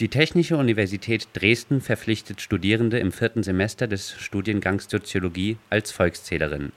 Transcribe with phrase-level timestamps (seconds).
[0.00, 6.72] Die Technische Universität Dresden verpflichtet Studierende im vierten Semester des Studiengangs Soziologie als Volkszählerin.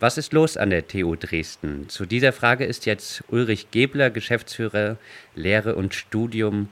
[0.00, 1.88] Was ist los an der TU Dresden?
[1.88, 4.98] Zu dieser Frage ist jetzt Ulrich Gebler, Geschäftsführer
[5.34, 6.68] Lehre und Studium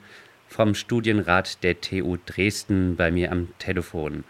[0.47, 4.23] vom Studienrat der TU Dresden, bei mir am Telefon.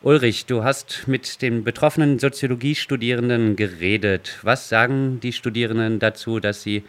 [0.00, 4.38] Ulrich, du hast mit den betroffenen Soziologiestudierenden geredet.
[4.40, 6.84] Was sagen die Studierenden dazu, dass sie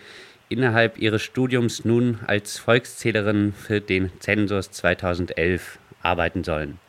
[0.51, 6.79] innerhalb ihres Studiums nun als Volkszählerin für den Zensus 2011 arbeiten sollen?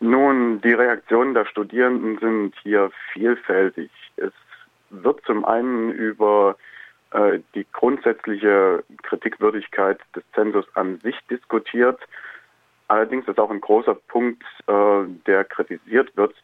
[0.00, 3.90] Nun, die Reaktionen der Studierenden sind hier vielfältig.
[4.16, 4.32] Es
[4.90, 6.56] wird zum einen über
[7.12, 11.98] äh, die grundsätzliche Kritikwürdigkeit des Zensus an sich diskutiert.
[12.88, 14.72] Allerdings ist auch ein großer Punkt, äh,
[15.26, 16.34] der kritisiert wird,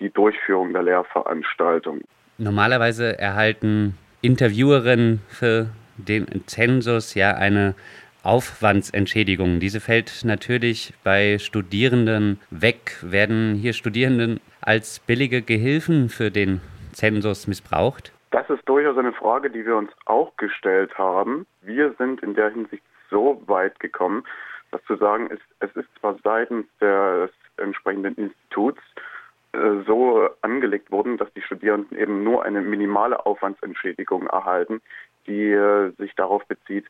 [0.00, 2.02] die Durchführung der Lehrveranstaltung.
[2.38, 7.74] Normalerweise erhalten Interviewerin für den Zensus ja eine
[8.22, 9.58] Aufwandsentschädigung.
[9.58, 12.98] Diese fällt natürlich bei Studierenden weg.
[13.02, 16.60] Werden hier Studierenden als billige Gehilfen für den
[16.92, 18.12] Zensus missbraucht?
[18.30, 21.44] Das ist durchaus eine Frage, die wir uns auch gestellt haben.
[21.60, 24.22] Wir sind in der Hinsicht so weit gekommen,
[24.70, 28.80] dass zu sagen ist, es ist zwar seitens des entsprechenden Instituts
[29.86, 34.80] so angelegt wurden, dass die Studierenden eben nur eine minimale Aufwandsentschädigung erhalten,
[35.26, 36.86] die äh, sich darauf bezieht,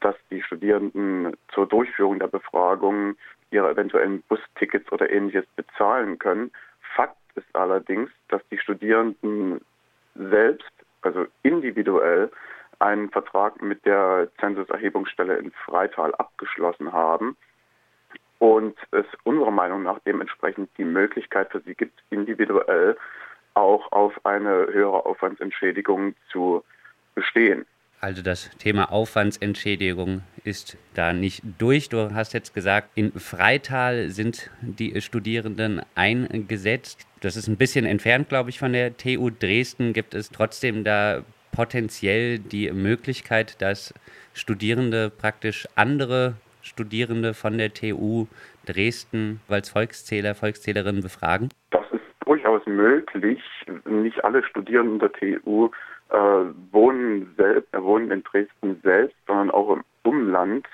[0.00, 3.16] dass die Studierenden zur Durchführung der Befragung
[3.50, 6.50] ihre eventuellen Bustickets oder ähnliches bezahlen können.
[6.94, 9.60] Fakt ist allerdings, dass die Studierenden
[10.14, 12.30] selbst, also individuell,
[12.78, 17.36] einen Vertrag mit der Zensuserhebungsstelle in Freital abgeschlossen haben
[18.42, 22.96] und es unserer Meinung nach dementsprechend die Möglichkeit für sie gibt, individuell
[23.54, 26.64] auch auf eine höhere Aufwandsentschädigung zu
[27.14, 27.64] bestehen.
[28.00, 31.88] Also das Thema Aufwandsentschädigung ist da nicht durch.
[31.88, 37.06] Du hast jetzt gesagt, in Freital sind die Studierenden eingesetzt.
[37.20, 39.92] Das ist ein bisschen entfernt, glaube ich, von der TU Dresden.
[39.92, 43.94] Gibt es trotzdem da potenziell die Möglichkeit, dass
[44.34, 48.26] Studierende praktisch andere Studierende von der TU
[48.66, 51.48] Dresden als Volkszähler, Volkszählerinnen befragen?
[51.70, 53.40] Das ist durchaus möglich.
[53.84, 55.70] Nicht alle Studierenden der TU
[56.10, 56.16] äh,
[56.70, 60.66] wohnen, selbst, äh, wohnen in Dresden selbst, sondern auch im Umland.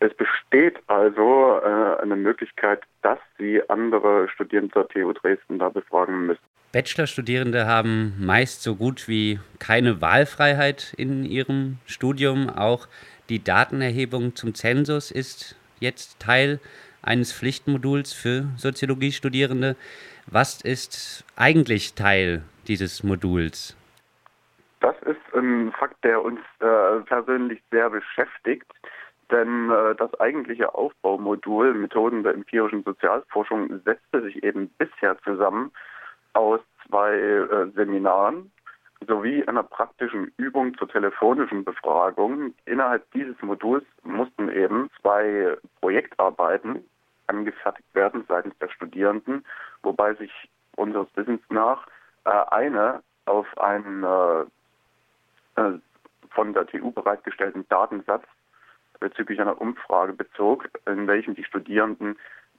[0.00, 6.26] Es besteht also äh, eine Möglichkeit, dass Sie andere Studierende der TU Dresden da befragen
[6.26, 6.42] müssen.
[6.72, 12.50] Bachelorstudierende haben meist so gut wie keine Wahlfreiheit in ihrem Studium.
[12.50, 12.88] Auch
[13.28, 16.60] die Datenerhebung zum Zensus ist jetzt Teil
[17.02, 19.76] eines Pflichtmoduls für Soziologiestudierende.
[20.26, 23.76] Was ist eigentlich Teil dieses Moduls?
[24.80, 28.70] Das ist ein Fakt, der uns äh, persönlich sehr beschäftigt,
[29.30, 35.72] denn äh, das eigentliche Aufbaumodul Methoden der empirischen Sozialforschung setzte sich eben bisher zusammen
[36.34, 38.52] aus zwei äh, Seminaren,
[39.06, 42.54] sowie einer praktischen Übung zur telefonischen Befragung.
[42.64, 46.84] Innerhalb dieses Moduls mussten eben zwei Projektarbeiten
[47.26, 49.44] angefertigt werden seitens der Studierenden,
[49.82, 50.32] wobei sich
[50.76, 51.86] unseres Wissens nach
[52.24, 55.78] äh, eine auf einen äh, äh
[56.30, 58.24] von der TU bereitgestellten Datensatz
[59.00, 62.18] bezüglich einer Umfrage bezog, in welchem die Studierenden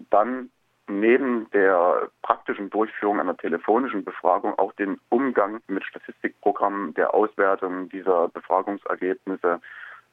[0.09, 0.49] dann
[0.87, 8.29] neben der praktischen Durchführung einer telefonischen Befragung auch den Umgang mit Statistikprogrammen der Auswertung dieser
[8.29, 9.59] Befragungsergebnisse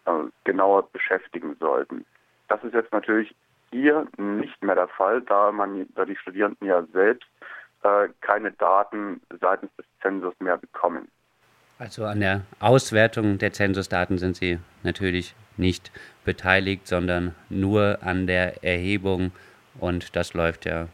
[0.07, 0.11] äh,
[0.45, 2.05] genauer beschäftigen sollten.
[2.49, 3.35] Das ist jetzt natürlich
[3.71, 7.29] hier nicht mehr der Fall, da man, da die Studierenden ja selbst
[7.83, 11.09] äh, keine Daten seitens des Zensus mehr bekommen.
[11.79, 15.91] Also an der Auswertung der Zensusdaten sind Sie natürlich nicht
[16.25, 19.33] beteiligt, sondern nur an der Erhebung
[19.79, 20.89] und das läuft ja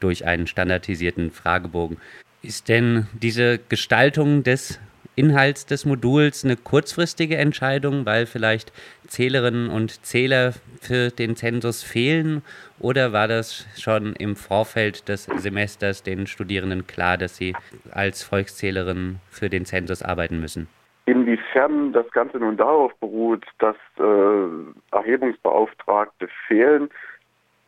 [0.00, 1.98] durch einen standardisierten Fragebogen.
[2.42, 4.78] Ist denn diese Gestaltung des
[5.16, 8.72] Inhalts des Moduls eine kurzfristige Entscheidung, weil vielleicht
[9.06, 12.42] Zählerinnen und Zähler für den Zensus fehlen?
[12.80, 17.54] Oder war das schon im Vorfeld des Semesters den Studierenden klar, dass sie
[17.92, 20.68] als Volkszählerinnen für den Zensus arbeiten müssen?
[21.06, 26.88] Inwiefern das Ganze nun darauf beruht, dass äh, Erhebungsbeauftragte fehlen,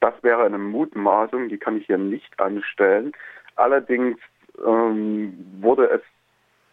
[0.07, 3.11] das wäre eine Mutmaßung, die kann ich hier nicht anstellen.
[3.57, 4.19] Allerdings
[4.65, 6.03] ähm, wurde es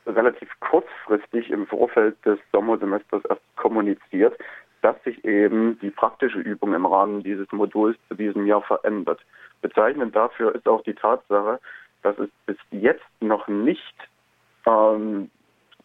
[0.06, 4.38] relativ kurzfristig im Vorfeld des Sommersemesters erst kommuniziert,
[4.83, 9.21] dass sich eben die praktische Übung im Rahmen dieses Moduls zu diesem Jahr verändert.
[9.63, 11.59] Bezeichnend dafür ist auch die Tatsache,
[12.03, 13.95] dass es bis jetzt noch nicht
[14.68, 15.31] ähm,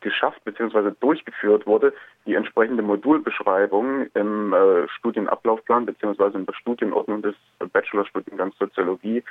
[0.01, 0.93] geschafft bzw.
[1.01, 1.93] durchgeführt wurde,
[2.27, 6.37] die entsprechende Modulbeschreibung im äh, Studienablaufplan bzw.
[6.37, 7.35] in der Studienordnung des
[7.73, 9.23] Bachelorstudiengangs Soziologie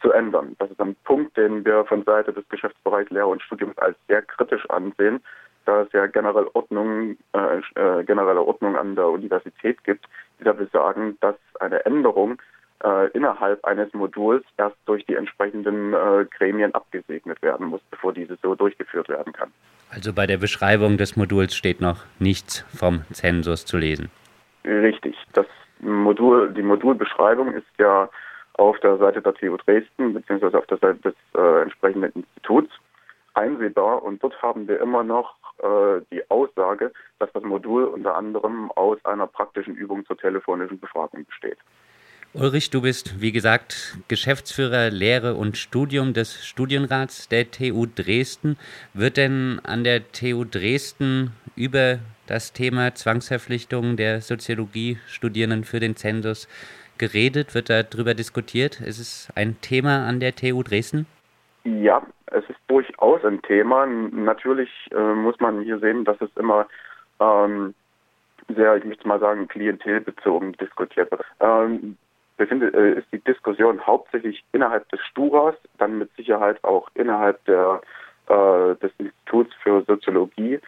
[0.00, 0.56] zu ändern.
[0.58, 4.22] Das ist ein Punkt, den wir von Seite des Geschäftsbereichs Lehre und Studiums als sehr
[4.22, 5.20] kritisch ansehen,
[5.64, 10.06] da es ja generell Ordnung, äh, äh, generelle Ordnung an der Universität gibt,
[10.38, 12.40] die dafür sagen, dass eine Änderung
[12.84, 18.36] äh, innerhalb eines Moduls erst durch die entsprechenden äh, Gremien abgesegnet werden muss, bevor diese
[18.42, 19.52] so durchgeführt werden kann.
[19.90, 24.10] Also bei der Beschreibung des Moduls steht noch nichts vom Zensus zu lesen.
[24.64, 25.16] Richtig.
[25.32, 25.46] Das
[25.80, 28.08] Modul, die Modulbeschreibung ist ja
[28.54, 32.72] auf der Seite der TU Dresden beziehungsweise auf der Seite des äh, entsprechenden Instituts
[33.34, 38.70] einsehbar und dort haben wir immer noch äh, die Aussage, dass das Modul unter anderem
[38.72, 41.58] aus einer praktischen Übung zur telefonischen Befragung besteht.
[42.34, 48.58] Ulrich, du bist, wie gesagt, Geschäftsführer Lehre und Studium des Studienrats der TU Dresden.
[48.92, 56.46] Wird denn an der TU Dresden über das Thema Zwangsverpflichtung der Soziologie-Studierenden für den Zensus
[56.98, 57.54] geredet?
[57.54, 58.80] Wird darüber diskutiert?
[58.80, 61.06] Ist es ein Thema an der TU Dresden?
[61.64, 63.86] Ja, es ist durchaus ein Thema.
[63.86, 66.66] Natürlich äh, muss man hier sehen, dass es immer
[67.18, 67.74] ähm,
[68.54, 71.24] sehr, ich möchte mal sagen, klientelbezogen diskutiert wird.
[71.40, 71.96] Ähm,
[72.36, 77.80] befindet, äh, ist die Diskussion hauptsächlich innerhalb des Sturas, dann mit Sicherheit auch innerhalb der,
[78.28, 80.60] äh, des Instituts für Soziologie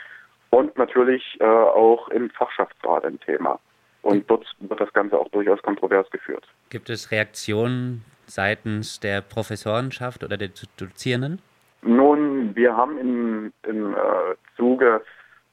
[0.50, 3.58] und natürlich äh, auch im Fachschaftsrat ein Thema.
[4.02, 6.46] Und dort wird das Ganze auch durchaus kontrovers geführt.
[6.70, 11.42] Gibt es Reaktionen seitens der Professorenschaft oder der Dozierenden?
[11.82, 13.98] Nun, wir haben im, im äh,
[14.56, 15.02] Zuge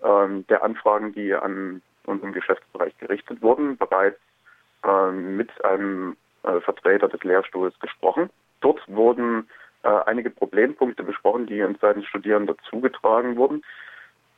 [0.02, 4.20] äh, der Anfragen, die an unseren Geschäftsbereich gerichtet wurden, bereits
[4.86, 8.30] äh, mit einem äh, Vertreter des Lehrstuhls gesprochen.
[8.62, 9.50] Dort wurden
[9.84, 13.64] äh, einige Problempunkte besprochen, die uns seitens Studierender zugetragen wurden.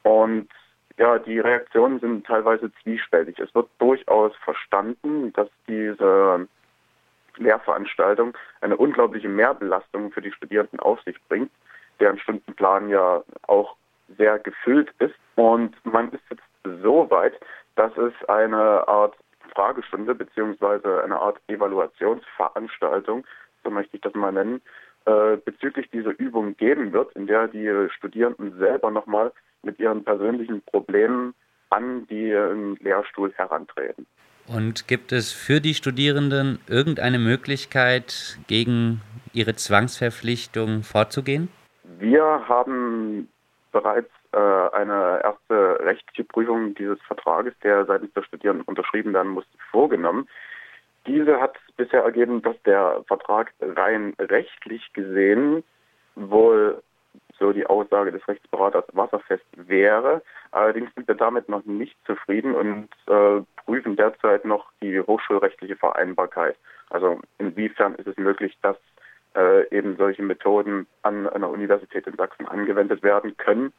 [0.03, 0.49] Und
[0.97, 3.39] ja, die Reaktionen sind teilweise zwiespältig.
[3.39, 6.47] Es wird durchaus verstanden, dass diese
[7.37, 11.51] Lehrveranstaltung eine unglaubliche Mehrbelastung für die Studierenden auf sich bringt,
[11.99, 13.75] deren Stundenplan ja auch
[14.17, 15.15] sehr gefüllt ist.
[15.35, 17.39] Und man ist jetzt so weit,
[17.75, 19.15] dass es eine Art
[19.57, 23.25] Fragestunde beziehungsweise eine Art Evaluationsveranstaltung,
[23.63, 24.61] so möchte ich das mal nennen,
[25.05, 29.31] äh, bezüglich dieser Übung geben wird, in der die Studierenden selber nochmal
[29.63, 31.33] mit ihren persönlichen Problemen
[31.71, 34.05] an den Lehrstuhl herantreten.
[34.47, 39.01] Und gibt es für die Studierenden irgendeine Möglichkeit, gegen
[39.33, 41.49] ihre Zwangsverpflichtung vorzugehen?
[41.99, 43.27] Wir haben
[43.71, 50.27] bereits eine erste rechtliche Prüfung dieses Vertrages, der seitens der Studierenden unterschrieben werden musste, vorgenommen.
[51.05, 55.63] Diese hat bisher ergeben, dass der Vertrag rein rechtlich gesehen
[56.15, 56.81] wohl
[57.39, 60.21] so die Aussage des Rechtsberaters wasserfest wäre.
[60.51, 66.55] Allerdings sind wir damit noch nicht zufrieden und äh, prüfen derzeit noch die hochschulrechtliche Vereinbarkeit.
[66.89, 68.77] Also inwiefern ist es möglich, dass
[69.35, 73.71] äh, eben solche Methoden an einer Universität in Sachsen angewendet werden können.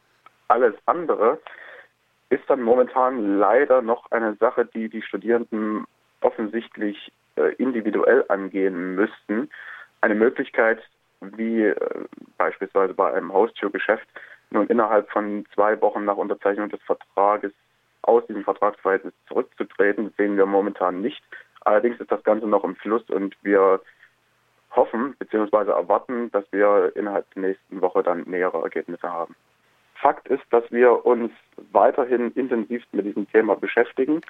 [0.49, 1.39] Alles andere
[2.29, 5.85] ist dann momentan leider noch eine Sache, die die Studierenden
[6.21, 9.49] offensichtlich äh, individuell angehen müssten.
[10.01, 10.81] Eine Möglichkeit,
[11.21, 11.75] wie äh,
[12.37, 14.07] beispielsweise bei einem Haustürgeschäft,
[14.49, 17.51] nun innerhalb von zwei Wochen nach Unterzeichnung des Vertrages
[18.01, 21.21] aus diesem Vertragsverhältnis zurückzutreten, sehen wir momentan nicht.
[21.61, 23.81] Allerdings ist das Ganze noch im Fluss und wir
[24.71, 25.71] hoffen bzw.
[25.71, 29.35] erwarten, dass wir innerhalb der nächsten Woche dann nähere Ergebnisse haben.
[30.01, 31.31] Fakt ist, dass wir uns
[31.71, 34.21] weiterhin intensiv mit diesem Thema beschäftigen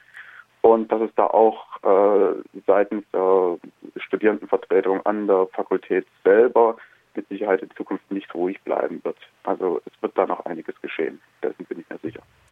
[0.61, 3.57] und dass es da auch äh, seitens der
[3.97, 6.77] Studierendenvertretung an der Fakultät selber
[7.15, 9.17] mit Sicherheit in Zukunft nicht ruhig bleiben wird.
[9.43, 12.21] Also es wird da noch einiges geschehen, dessen bin ich mir sicher.